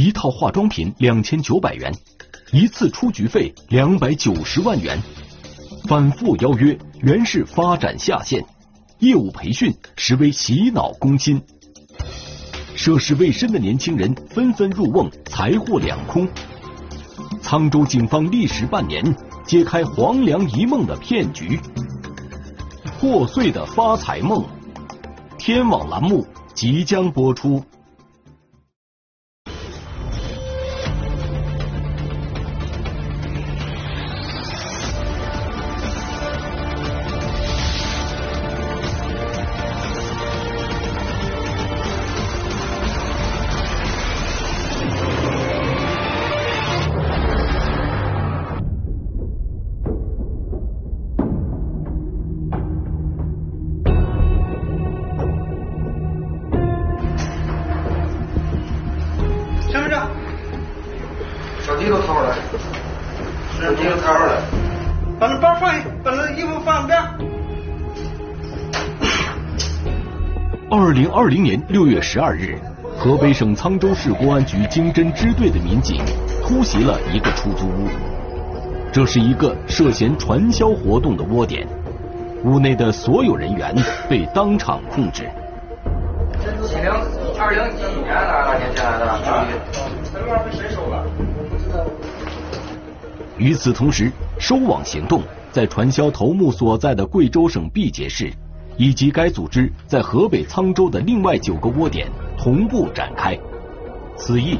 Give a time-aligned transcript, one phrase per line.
[0.00, 1.92] 一套化妆品两千九百元，
[2.52, 4.96] 一次出局费两百九十万元，
[5.88, 8.46] 反复邀约原是发展下线，
[9.00, 11.42] 业务培训实为洗脑攻心。
[12.76, 16.28] 涉世未深的年轻人纷纷入瓮，财货两空。
[17.42, 19.04] 沧州警方历时半年，
[19.44, 21.58] 揭开黄粱一梦的骗局，
[23.00, 24.44] 破碎的发财梦。
[25.38, 26.24] 天网栏目
[26.54, 27.60] 即将播出。
[70.98, 72.58] 零二零年六月十二日，
[72.96, 76.02] 河北省沧州市公安局经侦支队的民警
[76.42, 77.86] 突袭了一个出租屋，
[78.90, 81.64] 这是一个涉嫌传销活动的窝点，
[82.42, 83.72] 屋内的所有人员
[84.10, 85.28] 被当场控制。
[86.66, 86.90] 七零
[87.38, 89.06] 二零一一年的那年进来的，
[90.12, 91.06] 这边被谁收了？
[93.36, 94.10] 与此同时，
[94.40, 98.32] 收网行动在传销头目所在的贵州省毕节市。
[98.78, 103.38] 以及该组织在河北沧州的另外九个窝点同步展开。
[104.16, 104.58] 此役，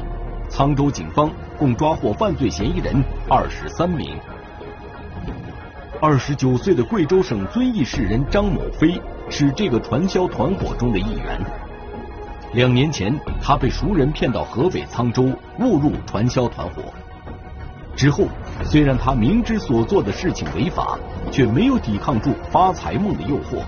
[0.51, 4.15] 沧州警方共抓获犯罪嫌疑人二十三名。
[6.01, 11.41] 二十九岁的贵州省遵义市人张某飞是这个传销团伙中的一员。
[12.53, 16.83] 两年前，他被熟人骗到河北沧州，误入传销团伙。
[17.95, 18.25] 之后，
[18.63, 20.97] 虽然他明知所做的事情违法，
[21.31, 23.63] 却没有抵抗住发财梦的诱惑，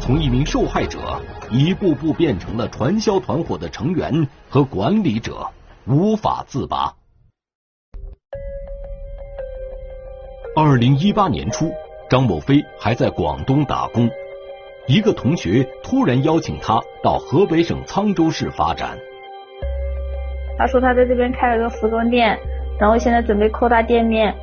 [0.00, 0.98] 从一名受害者
[1.50, 5.46] 一步步变成了传销团伙的成员和管理者，
[5.86, 6.92] 无法自拔。
[10.54, 11.72] 二零一八年初，
[12.08, 14.08] 张某飞还在广东打工，
[14.86, 18.98] 一个同学突然邀请他到河北省沧州市发展。
[20.58, 22.38] 他说他在这边开了个服装店。
[22.78, 24.34] 然后现在准备扩大店面，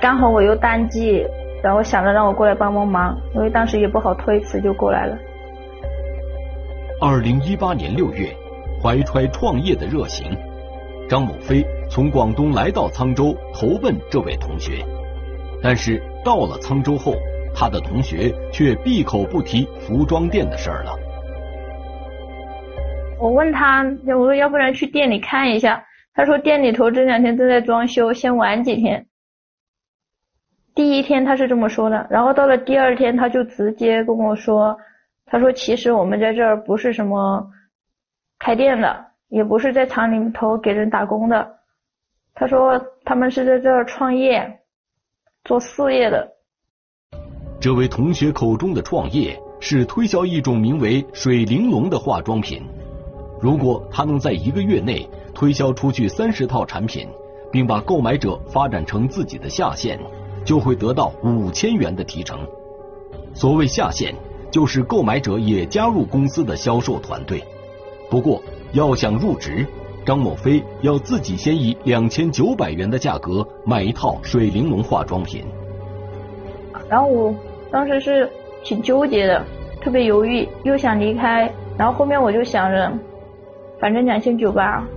[0.00, 1.22] 刚好我又淡季，
[1.62, 5.18] 然后想着让我过来帮帮忙，因为当时也不好推辞，就过来了。
[7.00, 8.28] 二零一八年六月，
[8.82, 10.36] 怀揣创业的热情，
[11.08, 14.84] 张某飞从广东来到沧州投奔这位同学，
[15.62, 17.14] 但是到了沧州后，
[17.54, 20.92] 他的同学却闭口不提服装店的事儿了。
[23.20, 25.84] 我问他，我说要不然去店里看一下。
[26.14, 29.06] 他说店里头这两天正在装修，先玩几天。
[30.78, 34.78] 第一天他是这么说的，然后到了第二天他就直接跟我说，
[35.26, 37.44] 他说其实我们在这儿不是什么
[38.38, 41.56] 开店的，也不是在厂里头给人打工的，
[42.32, 44.60] 他说他们是在这儿创业
[45.42, 46.28] 做事业的。
[47.60, 52.62] 这位同学口中的创业是推销一种名为水玲珑的化妆品，
[53.42, 55.04] 如果他能在一个月内。
[55.34, 57.08] 推销出去三十套产品，
[57.52, 59.96] 并把购买者发展成自己的下线，
[60.48, 62.38] 就会得到五千元的提成。
[63.34, 64.14] 所谓下线，
[64.50, 67.44] 就是购买者也加入公司的销售团队。
[68.08, 68.40] 不过，
[68.72, 69.66] 要想入职，
[70.06, 75.44] 张某飞要自己先以两千九百元的价格买一套水玲珑化妆品。
[76.88, 77.34] 然后我
[77.70, 78.26] 当时是
[78.64, 79.44] 挺纠结的，
[79.82, 81.52] 特别犹豫，又想离开。
[81.76, 82.90] 然后后面我就想着，
[83.78, 84.88] 反正两千九吧。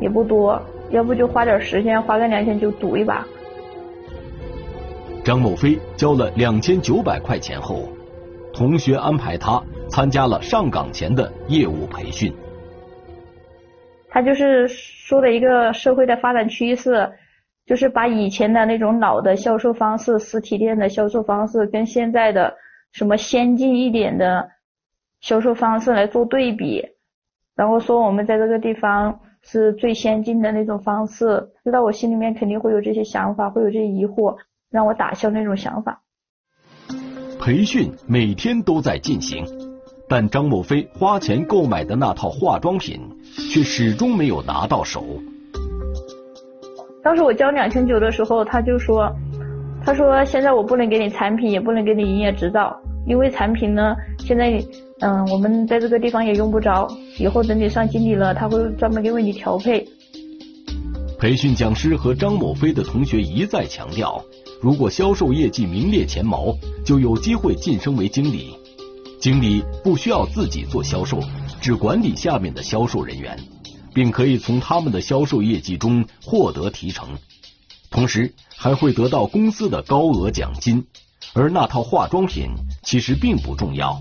[0.00, 0.60] 也不多，
[0.90, 3.26] 要不就花点时间，花个两千九赌一把。
[5.26, 7.88] 张某飞交了两千九百块钱后，
[8.54, 12.32] 同学安排他参加了上岗前的业务培训。
[14.08, 17.10] 他就是说的一个社会的发展趋势，
[17.66, 22.54] 就是把以前的那种老的销售方式、实体店的销售方式，跟现在的
[22.92, 24.48] 什么先进一点的
[25.20, 26.86] 销售方式来做对比，
[27.56, 29.18] 然后说我们在这个地方。
[29.48, 34.34] 是最先进的那种方式，知道我心里面肯定会有这些想法，会有这些疑惑，
[34.76, 36.02] 让我打消那种想法。
[37.40, 39.46] 培训每天都在进行，
[40.06, 43.00] 但张某飞花钱购买的那套化妆品
[43.50, 45.02] 却始终没有拿到手。
[47.02, 49.10] 当时我交两千九的时候，他就说，
[49.82, 52.76] 他说现在我不能给你产品，也不能给你营业执照，
[53.06, 54.62] 因为产品呢，现在。
[54.98, 56.88] 嗯，我们在这个地方也用不着，
[57.18, 59.86] 以后等你上经理了，他会专门给为你调配。
[61.18, 64.24] 培训讲师和张某飞的同学一再强调，
[64.60, 68.56] 如果销售业绩名列前茅，就有机会晋升为经理。
[69.20, 71.20] 经理不需要自己做销售，
[71.60, 73.38] 只管理下面的销售人员，
[73.94, 77.08] 并可以从他们的销售业绩中获得提成，
[77.90, 80.86] 同时还会得到公司的高额奖金。
[81.34, 82.50] 而那套化妆品
[82.82, 84.00] 其实并不重要。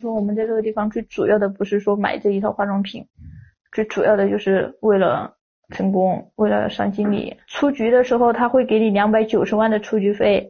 [0.00, 3.06] 说我们在这个地方最主要的不是说买这一套化妆品，
[3.70, 5.35] 最主要的就是为了
[5.74, 7.36] 成功，为了上经理。
[7.48, 10.48] 出局的时候他会给你两百九十万的出局费。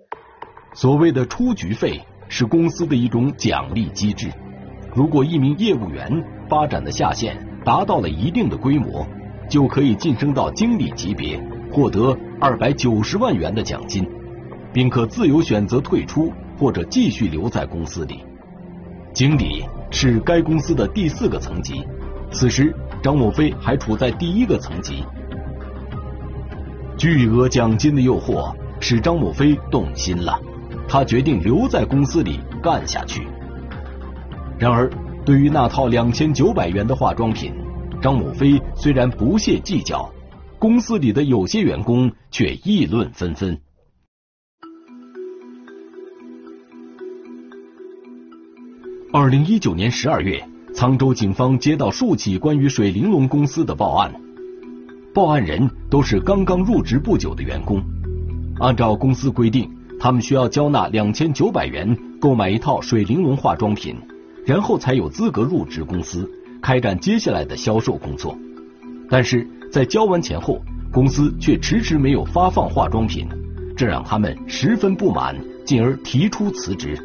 [0.75, 4.31] 所谓的出局费是公司的一种奖励机制。
[4.95, 6.11] 如果一名业务员
[6.49, 9.07] 发展的下线达到了一定的规模，
[9.49, 11.41] 就可以晋升到经理级别，
[11.73, 14.07] 获得二百九十万元的奖金，
[14.73, 18.23] 并可自由选择退出或者继续留在公司里。
[19.15, 21.83] 经理是该公司的第四个层级，
[22.31, 22.75] 此时
[23.07, 25.05] 张某飞还处在第一个层级。
[26.99, 30.37] 巨额奖金的诱惑使张某飞动心了，
[30.89, 33.29] 他决定留在公司里干下去。
[34.59, 34.91] 然而，
[35.25, 37.55] 对于那套两千九百元的化妆品，
[38.03, 40.13] 张某飞虽然不屑计较，
[40.59, 43.57] 公司里的有些员工却议论纷纷。
[49.13, 50.45] 二零一九年十二月，
[50.77, 54.13] 沧州警方接到数起关于水玲珑公司的报案，
[55.15, 57.83] 报案人都是刚刚入职不久的员工。
[58.61, 63.97] 按照公司规定，他们需要交纳两千九百元购买一套水玲珑化妆品，
[64.45, 66.31] 然后才有资格入职公司，
[66.61, 68.37] 开展接下来的销售工作。
[69.09, 70.61] 但是在交完钱后，
[70.93, 73.27] 公司却迟迟没有发放化妆品，
[73.75, 75.35] 这让他们十分不满，
[75.65, 76.99] 进而提出辞职。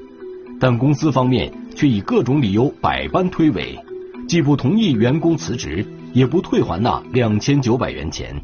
[0.60, 1.50] 但公司方面。
[1.76, 3.80] 却以各种理由百般推诿，
[4.28, 8.40] 既不同意员工辞职，也不退还那两千九百元钱。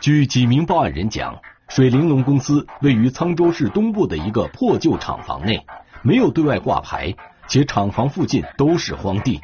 [0.00, 1.36] 据几名报案人讲，
[1.68, 5.66] 水玲珑公司位于沧州市东部的一个破旧厂房内，
[6.02, 7.12] 没有对外挂牌，
[7.48, 9.40] 且厂房附近都是荒地。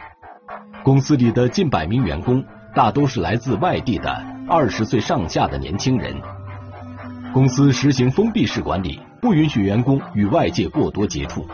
[0.85, 6.15] 公司里的近百名员工大都是来自外地的二十岁上下的年轻人。
[7.33, 9.01] 公司实行封闭式管理。
[9.25, 11.47] 不允许员工与外界过多接触。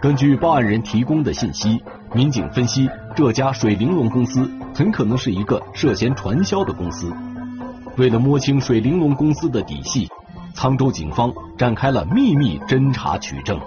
[0.00, 1.78] 根据报案人提供的信息，
[2.14, 7.12] 民警分析，这家水玲珑公司很可能是一个涉嫌传销的公司。
[7.98, 10.08] 为了摸清水玲珑公司的底细，
[10.54, 13.60] 沧州警方展开了秘密侦查取证。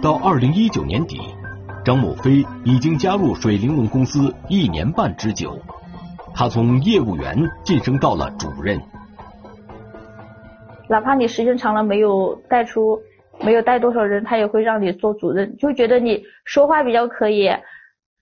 [0.00, 1.20] 到二零一九年底，
[1.84, 5.58] 张某飞已经加入水玲珑公司一年半之久，
[6.32, 8.80] 他从业务员晋升到了主任。
[10.90, 13.00] 哪怕你时间长了没有带出，
[13.44, 17.48] 没有带多少人，他也会让你做主任，就觉得你说话比较可以，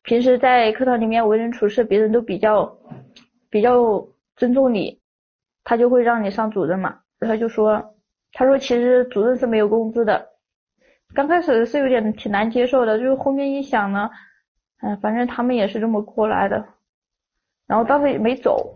[0.03, 2.77] 平时在课堂里面为人处事，别人都比较
[3.49, 4.07] 比较
[4.37, 5.01] 尊重你，
[5.65, 6.99] 他就会让你上主任嘛。
[7.21, 7.95] 他就说，
[8.35, 10.27] 他说其实主任是没有工资的，
[11.15, 14.11] 刚开始是有点挺难接受的，就是后面一想呢，
[14.83, 16.63] 嗯，反正他们也是这么过来的，
[17.67, 18.75] 然后当时也没走。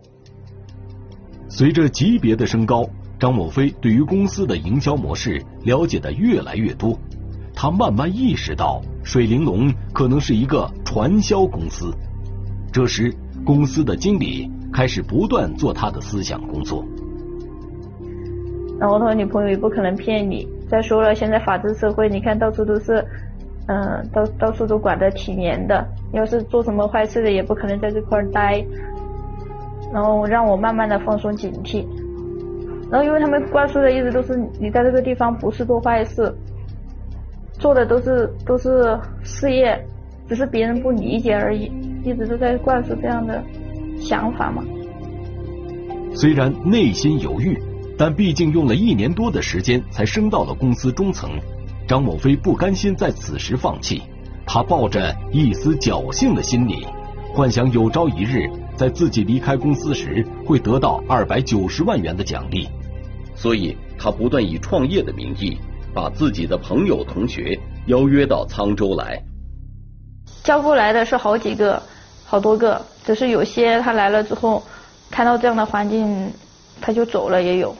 [1.47, 2.83] 随着级别的升高。
[3.23, 6.99] 张某飞对于公司的营销模式了解的越来越多，
[7.55, 11.93] 他慢慢意识到水玲珑可能是一个传销公司。
[12.69, 16.83] 这时，公司的经理开始不断做他的思想工作。
[18.77, 20.45] 那我的女朋友也不可能骗你。
[20.67, 23.05] 再说了，现在法治社会，你看到处都是，
[23.67, 25.87] 嗯，到到处都管得挺严的。
[26.11, 28.61] 要是做什么坏事的，也不可能在这块儿待。
[29.93, 31.87] 然后让我慢慢的放松警惕。
[32.93, 36.31] 然后，因为他们灌输的一直都是你在这个地方不是做坏事，
[37.53, 39.83] 做的都是都是事业，
[40.29, 41.71] 只是别人不理解而已，
[42.03, 43.43] 一直都在灌输这样的
[43.99, 44.63] 想法嘛。
[46.13, 47.59] 虽然内心犹豫，
[47.97, 51.31] 但毕竟用了一年多的时间才升到了公司中层，
[51.87, 54.03] 张某飞不甘心在此时放弃，
[54.45, 56.85] 他抱着一丝侥幸的心理，
[57.33, 62.69] 幻想有朝一日在自己离开公司时会得到二百九十万元的奖励。
[63.35, 65.57] 所以，他不断以创业的名义，
[65.93, 69.21] 把自己的朋友、同学邀约到沧州来。
[70.43, 71.81] 叫过来的是好几个、
[72.25, 74.61] 好多个，只是有些他来了之后，
[75.09, 76.31] 看到这样的环境，
[76.81, 77.75] 他就走了，也有。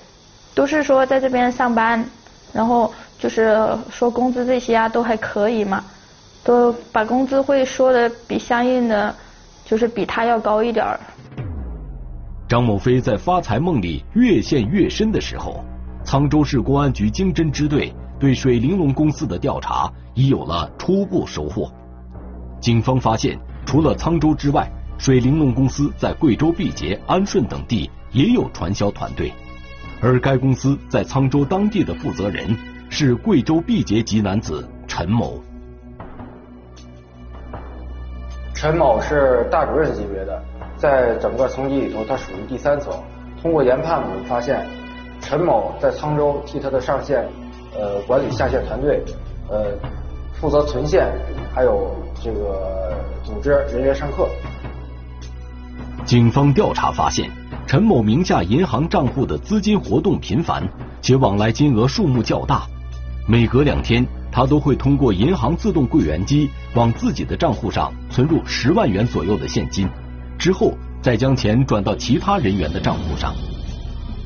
[0.56, 2.04] 都是说在这边上班，
[2.52, 3.58] 然后就是
[3.90, 5.84] 说工资这些啊都还可以嘛，
[6.44, 9.16] 都把工资会说的比相应的，
[9.66, 11.00] 就是比他要高一点儿。
[12.54, 15.66] 张某飞在发财梦里越陷越深的时候，
[16.06, 21.74] 沧州市公安局经侦支队对水玲珑公司的调查已有了初步收获。
[22.62, 29.34] 警方发现，除了沧州之外，水玲珑公司在贵州毕节、安顺等地也有传销团队，
[30.00, 32.56] 而该公司在沧州当地的负责人
[32.88, 35.42] 是贵州毕节籍男子陈某。
[38.64, 40.42] 陈某是大主任级别的，
[40.78, 42.94] 在整个层级里头，他属于第三层。
[43.42, 44.66] 通过研判，我们发现，
[45.20, 47.28] 陈某在沧州替他的上线，
[47.78, 49.04] 呃，管理下线团队，
[49.50, 49.66] 呃，
[50.40, 51.12] 负责存线，
[51.54, 51.94] 还有
[52.24, 54.30] 这个组织人员上课。
[56.06, 57.30] 警方调查发现，
[57.68, 60.64] 陈某名下银行账户的资金活动频繁，
[61.02, 62.62] 且往来金额数目较大，
[63.28, 64.08] 每隔两天。
[64.36, 69.88] 他都会通过银行自动柜员机往自己的账户上存入十万元左右的现金，
[70.40, 70.74] 之后
[71.04, 73.36] 再将钱转到其他人员的账户上。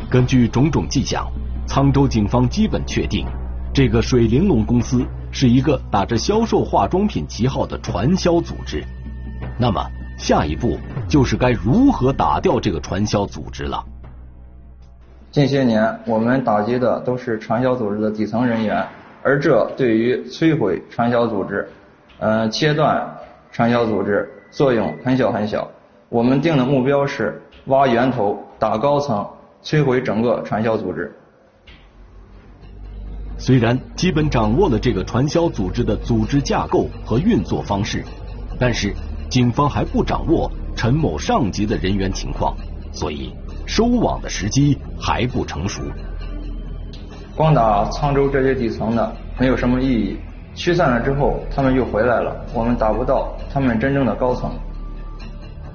[0.10, 1.28] 根据种种迹象，
[1.68, 3.28] 沧州警方基本确定，
[3.74, 8.82] 这个水玲珑公司是一个打着销售化妆品旗号的传销组织。
[9.60, 9.86] 那么，
[10.18, 10.78] 下一步
[11.10, 13.84] 就是该如何打掉这个传销组织了？
[15.32, 18.88] 近些年，我们打击的都是传销组织的底层人员。
[19.28, 21.68] 而这对于摧毁传销组织、
[22.20, 23.06] 嗯切断
[23.52, 25.70] 传销组织作用很小很小。
[26.08, 29.28] 我们定的目标是挖源头、打高层、
[29.62, 31.14] 摧毁整个传销组织。
[33.38, 38.06] 虽然基本掌握了这个传销组织的组织架构和运作方式，
[38.58, 38.94] 但是
[39.30, 42.56] 警方还不掌握陈某上级的人员情况，
[42.94, 45.82] 所以收网的时机还不成熟。
[47.38, 50.18] 光打沧州这些底层的没有什么意义，
[50.56, 54.50] 驱散了之后他们又回来了，我们打不到他们真正的高层。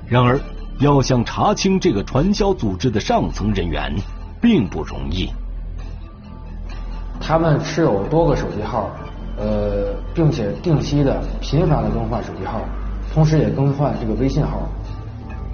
[0.09, 0.37] 然而，
[0.81, 3.95] 要想查清这个传销组织的上层人员，
[4.41, 5.31] 并不容易。
[7.21, 8.91] 他们持有多个手机号，
[9.39, 12.61] 呃，并且定期的、频繁的更换手机号，
[13.15, 14.69] 同时也更换这个微信号。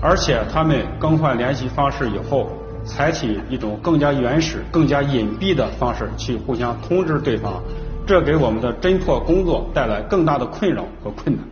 [0.00, 2.48] 而且他们更换联系方式以后。
[2.88, 7.62] 采取一种更加原始、更加隐蔽的方式去互相通知对方，
[8.06, 11.44] 这给我们的侦破工作带来更大的困扰和困难。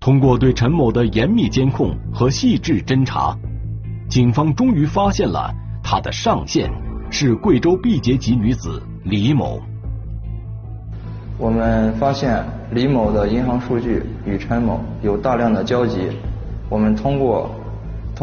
[0.00, 3.36] 通过对陈某的严密监控和细致侦查，
[4.08, 5.52] 警方终于发现了
[5.84, 6.68] 他的上线
[7.10, 9.60] 是贵州毕节籍女子李某。
[11.38, 16.08] 我们发现李某的银行数据与陈某有大量的交集，
[16.70, 17.54] 我们通过。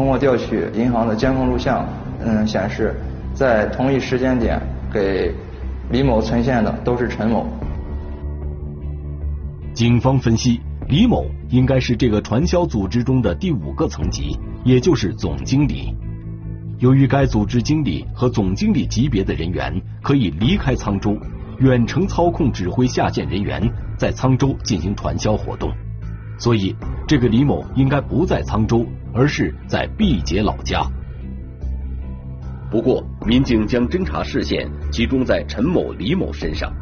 [0.00, 1.86] 通过调取银行的监控录像，
[2.24, 2.98] 嗯，显示
[3.34, 4.58] 在同一时间点
[4.90, 5.30] 给
[5.90, 7.46] 李某存现的都是陈某。
[9.74, 15.94] 警方分析，李某应该是这个传销组织中的第五个层级，也就是总经理。
[16.78, 19.70] 由于该组织经理和总经理级别的人员
[20.02, 21.14] 可以离开沧州，
[21.58, 23.62] 远程操控指挥下线人员
[23.98, 25.70] 在沧州进行传销活动，
[26.40, 26.74] 所以
[27.06, 28.84] 这个李某应该不在沧州。
[29.12, 30.88] 而是在毕节老家。
[32.70, 36.72] 不过，民警将侦查视线集中在陈某、李某身上。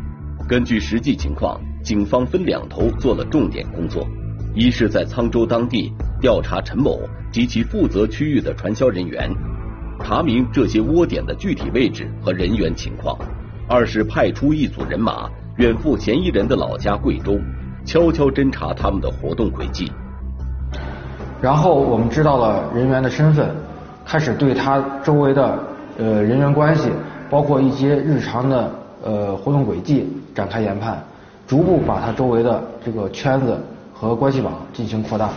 [0.47, 4.07] 根据实际情况，警方分两头做了重点工作：
[4.55, 7.01] 一是，在沧州当地调查陈某
[7.33, 9.35] 及其负责区域的传销人员，
[10.05, 13.17] 查明这些窝点的具体位置和人员情况；
[13.67, 17.41] 二是派出一组人马远赴嫌疑人的老家贵州，
[17.85, 19.91] 悄悄侦查他们的活动轨迹。
[21.41, 23.49] 然后我们知道了人员的身份，
[24.05, 25.59] 开始对他周围的
[25.97, 26.91] 呃人员关系，
[27.31, 28.71] 包括一些日常的
[29.05, 31.03] 呃活动轨迹展开研判，
[31.47, 33.57] 逐步把他周围的这个圈子
[33.95, 35.31] 和关系网进行扩大。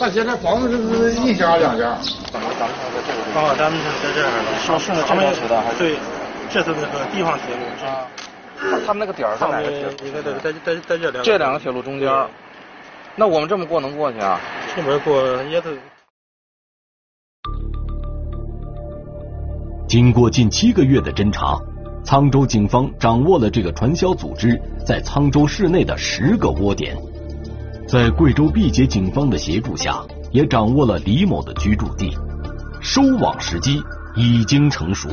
[0.00, 1.90] 大姐，这房子是一家两家？
[1.90, 2.00] 啊，
[3.58, 5.22] 咱们是在这儿了，上顺着他们
[5.76, 5.94] 对，
[6.48, 8.08] 这是那个地方铁路啊。
[8.86, 9.92] 他们那个点儿在哪个铁路？
[10.06, 12.10] 应该在在在在这两这两个铁路中间。
[13.14, 14.40] 那我们这么过能过去啊？
[14.74, 15.70] 出门过也得。
[19.86, 21.58] 经过近七个月的侦查，
[22.06, 26.96] 沧州警方掌握了这个传销组织在沧州市内的十个窝点，
[27.90, 32.16] 在贵州毕节警方的协助下，也掌握了李某的居住地。
[32.80, 33.82] 收网时机
[34.14, 35.08] 已经成熟。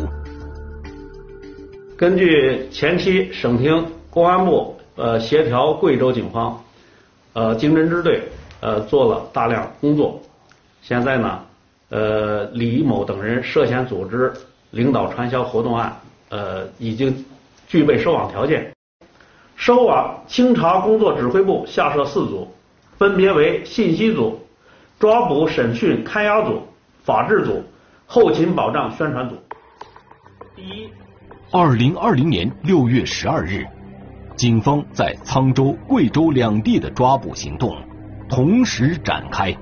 [1.98, 6.64] 根据前期省厅公安部呃协调贵州警方
[7.34, 8.22] 呃经侦支队
[8.60, 10.22] 呃做了大量工作，
[10.84, 11.40] 现在呢
[11.90, 14.32] 呃李某等人涉嫌组织
[14.70, 17.26] 领导传销活动案呃已经
[17.68, 18.72] 具备收网条件。
[19.56, 22.48] 收网清查工作指挥部下设四组，
[22.98, 24.40] 分别为信息组、
[25.00, 26.62] 抓捕审讯看押组。
[27.04, 27.64] 法制组、
[28.06, 29.38] 后勤保障宣传组。
[30.58, 30.90] 第一，
[31.54, 33.66] 二零二零年六月十二日，
[34.36, 37.74] 警方在沧州、贵州两地的抓捕行动
[38.30, 39.56] 同时展开。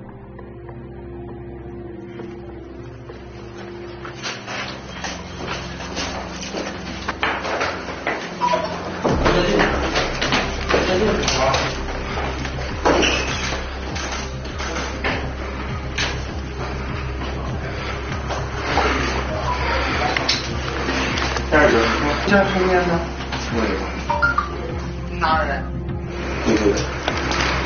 [26.46, 26.82] 对对对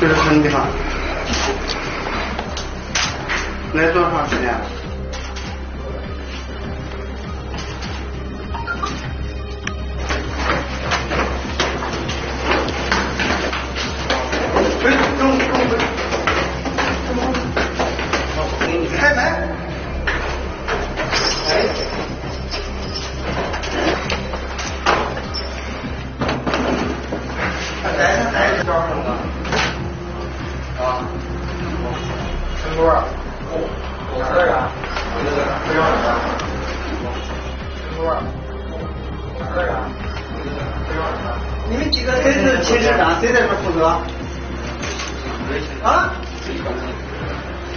[0.00, 0.66] 这是什么地方？
[3.74, 4.60] 来多长时间了？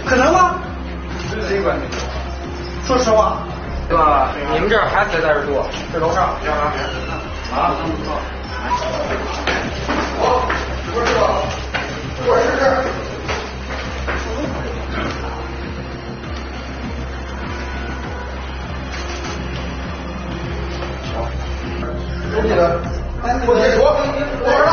[0.06, 0.56] 可能吗？
[1.48, 1.82] 谁管的？
[2.86, 3.38] 说实话。
[3.86, 4.30] 对吧？
[4.52, 5.62] 你们这儿还谁在这住？
[5.92, 6.24] 这楼上。
[6.24, 6.72] 啊？
[7.54, 7.70] 啊
[10.16, 10.22] 我
[10.92, 11.20] 不是我，
[12.26, 12.68] 我是这儿。
[22.34, 22.80] 有几个？
[23.46, 23.80] 我别说，
[24.42, 24.64] 我儿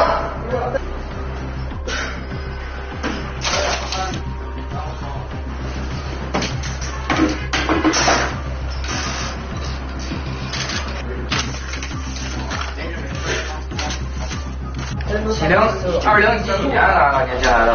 [16.11, 17.71] 二零一一年哪个年进来的？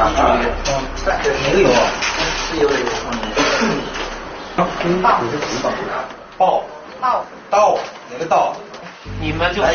[1.42, 1.68] 没有，
[2.36, 2.76] 是有有。
[5.02, 5.20] 大
[6.36, 6.62] 刀
[7.00, 7.78] 刀刀
[8.12, 8.54] 哪个道？
[9.22, 9.72] 你们就从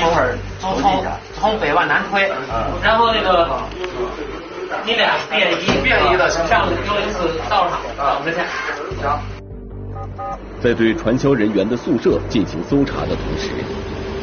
[0.60, 2.32] 从从从北往南推，
[2.84, 3.50] 然后那个
[4.86, 8.38] 你俩便衣便衣的上有一次道上等着去。
[9.02, 9.20] 行。
[10.62, 13.50] 在对传销人员的宿舍进行搜查的同时，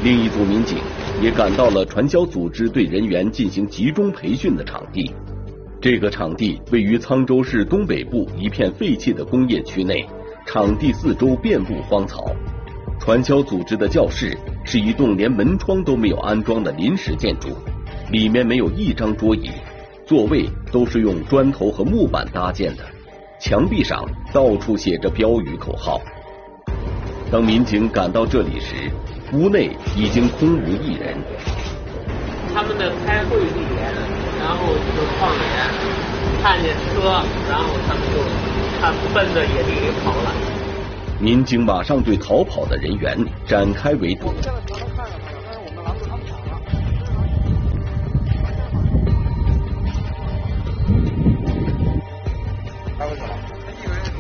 [0.05, 0.79] 另一组民警
[1.21, 5.13] 也赶到了传销组织对人员进行集中培训的场地。
[5.81, 10.07] 这个场地位于沧州市东北部一片废弃的工业区内，
[10.47, 12.31] 场地四周遍布荒草。
[13.01, 17.49] 传销组织的教室是一栋连门窗都没有安装的临时建筑，
[18.11, 19.51] 里面没有一张桌椅，
[20.05, 22.85] 座位都是用砖头和木板搭建的，
[23.41, 26.01] 墙壁上到处写着标语口号。
[27.31, 28.91] 当民警赶到这里时，
[29.33, 31.17] 屋内已经空无一人。
[32.55, 33.93] 他们的开会地点，
[34.41, 35.45] 然后就矿员
[36.43, 38.19] 看见车，然后他们就
[38.81, 40.33] 他奔着野地里跑了。
[41.21, 44.33] 民警马上对逃跑的人员展开围堵。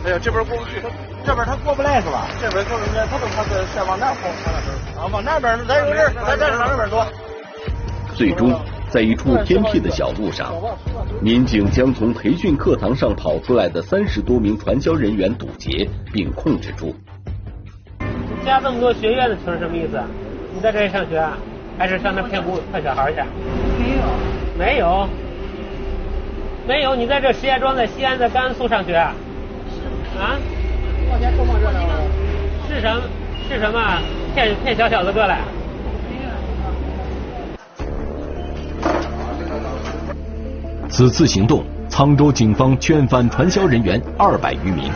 [0.04, 0.88] 哎呀，这边过不去，他
[1.26, 2.28] 这边他过不来是吧？
[2.40, 4.28] 这边过不来，他都他是先往那跑，
[4.98, 7.06] 啊，往那边咱有人，咱咱往那边走。
[8.16, 8.52] 最终，
[8.90, 10.52] 在一处偏僻的小路上，
[11.22, 16.96] 民警将从培训课堂上跑出来的三十多名传销人员堵截并控制住。
[18.44, 20.00] 加这么多学院的群什么意思？
[20.52, 21.24] 你在这里上学，
[21.78, 23.20] 还是上那骗姑骗小孩去？
[23.78, 24.02] 没有。
[24.58, 25.08] 没有。
[26.66, 28.92] 没有，你在这石家庄，在西安，在甘肃上学。
[28.92, 30.18] 是。
[30.18, 30.36] 啊？
[31.08, 31.78] 往前多么热闹。
[32.68, 33.02] 是什么？
[33.48, 34.00] 是什么？
[34.38, 35.40] 骗骗小小子过来？
[40.88, 44.92] 此次行动，沧州警方劝返传销人员二百余名，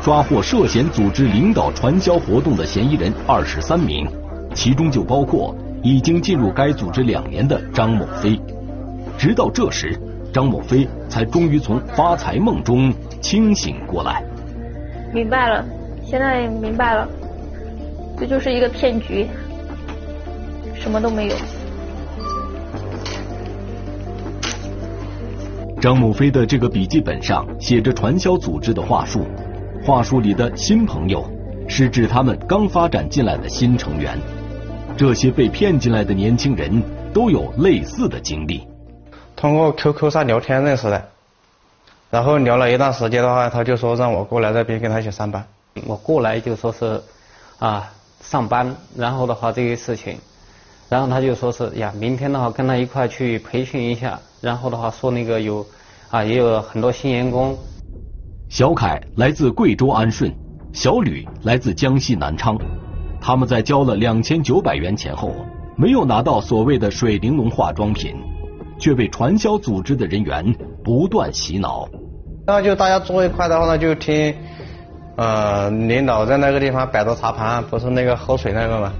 [0.00, 4.06] 抓获涉嫌组织领导传销活动的嫌疑人二十三名，
[4.54, 5.52] 其中就包括
[5.82, 8.40] 已经进入该组织两年的张某飞。
[9.18, 9.98] 直到这时，
[10.32, 14.22] 张某飞才终于从发财梦中清醒过来。
[15.12, 15.64] 明白了，
[16.04, 17.08] 现在明白了，
[18.18, 19.26] 这就是一个骗局，
[20.74, 21.36] 什么都没有。
[25.80, 29.26] 张母飞的这个笔记本上写着传销组织的话术，
[29.84, 31.22] 话术里的新朋友
[31.68, 34.18] 是指他们刚发展进来的新成员。
[34.96, 38.66] 这些被骗进来的年轻人都有类似的经历。
[39.34, 41.04] 通过 QQ 上聊天认识的，
[42.10, 45.44] 然后聊了一段时间的话，他就说让我过来这边跟他一起上班。
[45.86, 47.02] 我过来就说是
[47.58, 47.92] 啊
[48.28, 50.16] 上班，然后的话这些事情，
[50.88, 55.64] 然后他就说是呀，明天的话跟他一块去培训一下，然后的话说那个有
[56.10, 57.56] 啊也有很多新员工。
[58.48, 60.32] 小凯来自贵州安顺，
[60.72, 62.56] 小吕来自江西南昌，
[63.20, 65.34] 他们在交了两千九百元钱后，
[65.76, 68.14] 没有拿到所谓的水玲珑化妆品，
[68.78, 71.88] 却被传销组织的人员不断洗脑。
[72.46, 74.34] 然后就大家坐一块的话呢，就听
[75.16, 78.92] 呃领导在那个地方摆着茶盘，不是那个喝水那个嘛，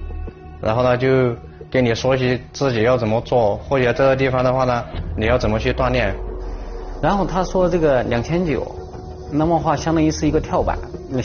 [0.61, 1.35] 然后呢就
[1.71, 4.85] 跟你说起自己要怎么做，或者这个地方的话呢，
[5.17, 6.15] 你要怎么去锻炼。
[7.03, 8.67] 然后他说这个两千九。
[9.33, 11.19] 那么话相当于是一个跳板，那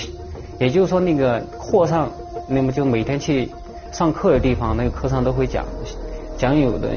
[0.58, 2.10] 也就是说那个课上，
[2.48, 3.48] 那么就每天去
[3.92, 5.64] 上课的地方，那个课上都会讲
[6.36, 6.90] 讲有的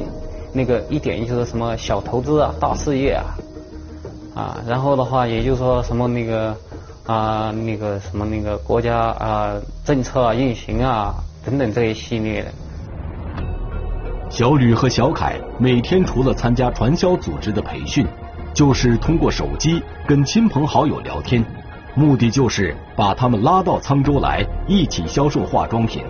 [0.55, 3.25] 那个一点就是什么小投资啊、大事业啊，
[4.35, 6.57] 啊，然后的话也就是说什么那个
[7.07, 12.53] 啊那个什么那个国家啊政策啊运行啊等等这一系列的。
[14.31, 18.07] 小吕和小凯每天除了参加传销组织的培训。
[18.55, 21.43] 就是通过手机跟亲朋好友聊天，
[21.95, 26.05] 目的就是把他们拉到沧州来一起销售化妆品。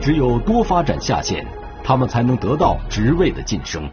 [0.00, 1.46] 只有多发展下线，
[1.84, 3.90] 他们才能得到职位的晋升。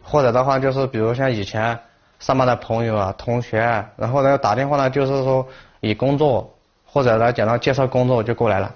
[0.00, 1.76] 或者的话，就是比如像以前
[2.22, 3.58] 上班的朋友啊、同学，
[3.96, 5.44] 然后呢打电话呢，就是说
[5.80, 6.54] 以工作
[6.86, 8.72] 或者呢讲到介绍工作就过来了。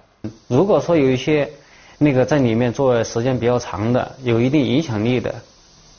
[0.48, 1.48] 如果说有一些
[1.96, 5.32] 那个在里面做时间比较长的，有一定影响力的。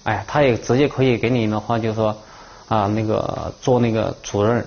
[0.03, 2.17] 哎，他也直接可以给你的话，就是说
[2.67, 4.65] 啊，那个做那个主任。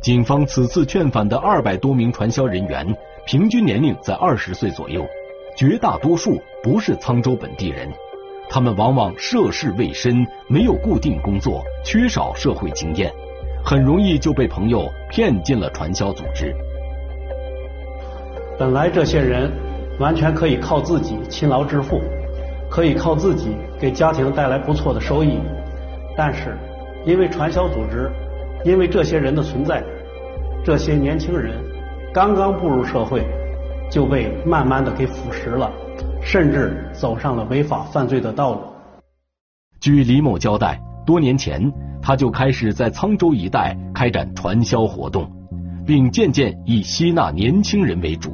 [0.00, 2.86] 警方此次劝返的二百多名传销人员，
[3.26, 5.04] 平均年龄在二十岁左右，
[5.56, 7.92] 绝大多数不是沧州本地人，
[8.54, 13.10] 他们往往涉世未深，没有固定工作，缺少社会经验，
[13.64, 16.54] 很容易就被朋友骗进了传销组织。
[18.58, 19.50] 本来这些人
[19.98, 21.98] 完全可以靠自己勤劳致富。
[22.70, 25.38] 可以靠自己给家庭带来不错的收益，
[26.16, 26.56] 但是
[27.04, 28.10] 因为传销组织，
[28.64, 29.82] 因为这些人的存在，
[30.64, 31.52] 这些年轻人
[32.14, 33.26] 刚刚步入社会
[33.90, 35.70] 就被慢慢的给腐蚀了，
[36.22, 38.60] 甚至走上了违法犯罪的道路。
[39.80, 45.30] 据李某交代，多年前他就开始在沧州一带开展传销活动，
[45.86, 48.32] 并渐渐以吸纳年轻人为主。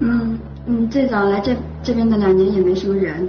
[0.00, 0.38] 嗯。
[0.66, 3.28] 嗯，最早来这这边的两年也没什么人，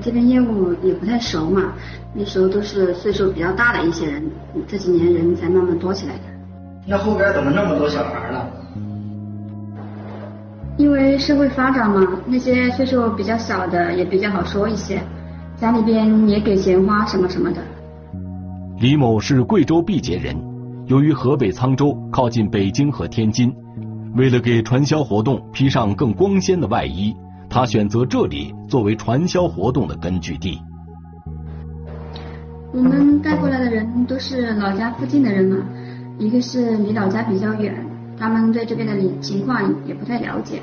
[0.00, 1.72] 这边业务也不太熟嘛，
[2.14, 4.30] 那时候都是岁数比较大的一些人，
[4.68, 6.22] 这几年人才慢慢多起来的。
[6.86, 8.46] 那后边怎么那么多小孩呢？
[10.80, 14.98] 因为社会发展嘛，那些岁数比较小的也比较好说一些，
[15.54, 17.60] 家里边也给钱花什么什么的。
[18.78, 20.34] 李某是贵州毕节人，
[20.86, 23.54] 由于河北沧州靠近北京和天津。
[24.16, 27.14] 为了给传销活动披上更光鲜的外衣，
[27.50, 30.58] 他选择这里作为传销活动的根据地。
[32.72, 35.58] 我们带过来的人都是老家附近的人嘛，
[36.18, 37.86] 一个是离老家比较远，
[38.20, 40.58] 他们对这边的情况也不太了解；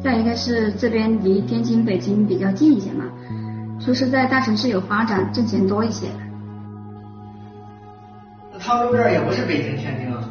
[0.00, 3.04] 再一个是这边离天津、北京比较近一些嘛，
[3.80, 6.06] 说是在大城市有发展，挣钱多一些。
[8.52, 10.22] 那他们这儿也不是北京、天津啊。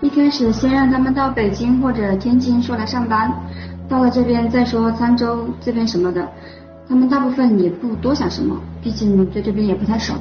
[0.00, 3.30] 一开始先让他们到北京或者天津说来上班，
[3.88, 6.26] 到了这边再说沧州这边什么的，
[6.88, 10.14] 他们大部分也不多想什么，毕竟对这边也不太熟。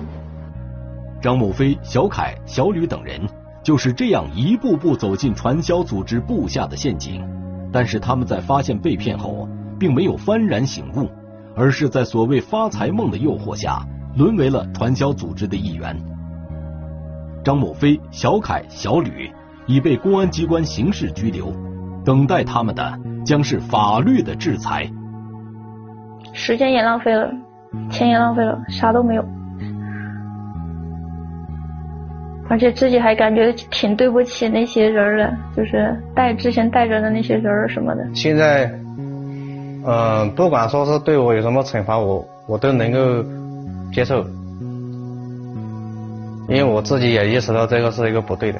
[1.21, 3.21] 张某飞、小凯、小吕等人
[3.67, 7.21] 就是这样一步步走进传销组织布下的陷阱，
[7.69, 9.45] 但是他们在发现被骗后，
[9.77, 11.09] 并没有幡然醒悟，
[11.53, 15.93] 而是在所谓发财梦的诱惑下，沦为了传销组织的一员。
[17.43, 19.29] 张某飞、小凯、小吕。
[19.65, 21.51] 已被公安机关刑事拘留，
[22.05, 24.89] 等待他们的将是法律的制裁。
[26.31, 27.29] 时间也浪费了，
[27.91, 29.25] 钱也浪费了，啥都没有，
[32.49, 38.07] 而且自己还感觉挺对不起那些人的，就是带之前带着的那些人什么的。
[38.15, 38.71] 现在，
[39.85, 43.23] 嗯，不管说是对我有什么惩罚，我我都能够
[43.91, 44.23] 接受，
[46.47, 48.59] 因为我自己也意识到这个是一个不对的。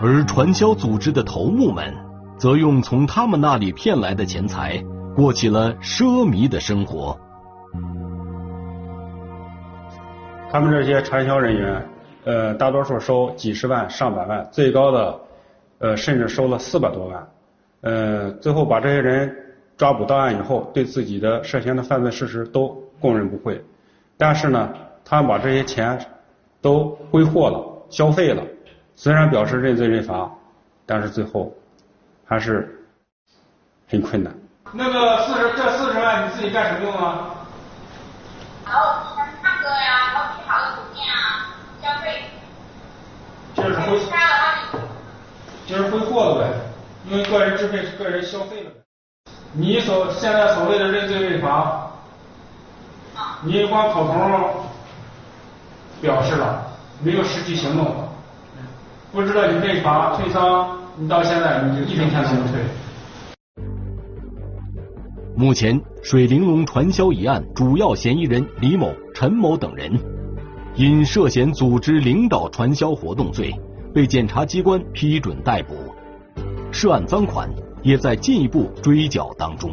[0.00, 1.92] 而传销组织的头目们，
[2.38, 4.82] 则用从他们那里骗来的钱财，
[5.14, 7.18] 过起了奢靡的生活。
[10.50, 11.84] 他们这些传销人员，
[12.28, 15.20] 呃，大多数收几十万、上百万，最高的，
[15.78, 17.26] 呃，甚至收了四百多万。
[17.80, 19.34] 呃，最后把这些人
[19.78, 22.68] 抓捕到案以后，对自己的涉嫌的犯罪事实都
[23.00, 23.64] 供认不讳。
[24.18, 24.68] 但是呢，
[25.06, 25.98] 他们把这些钱
[26.60, 27.64] 都挥霍了。
[27.88, 28.42] 消费了，
[28.94, 30.30] 虽然表示认罪认罚，
[30.84, 31.50] 但是最后
[32.26, 32.84] 还是
[33.88, 34.30] 很困难。
[34.74, 37.34] 那个四十这四十万你自己干什么用啊？
[38.66, 38.80] 然后
[39.16, 41.37] 唱歌呀，然后去好的酒店啊，
[41.88, 42.20] 消费。
[43.54, 43.98] 就是挥，
[45.66, 46.48] 就是挥霍了呗，
[47.10, 48.70] 因为个人支配是个人消费了。
[49.52, 51.90] 你所现在所谓的认罪认罚，
[53.42, 54.66] 你光口头
[56.02, 56.62] 表示了，
[57.02, 58.08] 没有实际行动，
[59.10, 62.60] 不知道你认罚退赃，你到现在你就一分钱都没退。
[65.34, 69.92] 目前，水玲珑传销一案主要嫌疑人李某、陈某等人，
[70.78, 73.52] 因涉嫌组织领导传销活动罪，
[73.92, 75.74] 被检察机关批准逮捕，
[76.70, 79.72] 涉案赃款也在进一步追缴当中。